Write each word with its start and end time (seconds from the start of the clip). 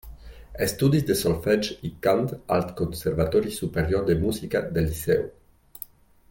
Estudis 0.65 1.03
de 1.09 1.17
solfeig 1.19 1.69
i 1.89 1.91
cant 2.07 2.23
al 2.57 2.65
Conservatori 2.81 3.53
Superior 3.59 4.09
de 4.11 4.17
Música 4.25 4.63
del 4.79 4.89
Liceu. 4.91 5.25